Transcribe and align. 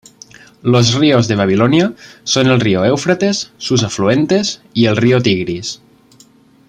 Los 0.63 0.95
ríos 0.95 1.27
de 1.27 1.35
Babilonia 1.35 1.93
son 2.23 2.47
el 2.47 2.59
río 2.59 2.83
Eufrates, 2.83 3.51
sus 3.59 3.83
afluentes, 3.83 4.63
y 4.73 4.87
el 4.87 4.97
río 4.97 5.21
Tigris. 5.21 5.79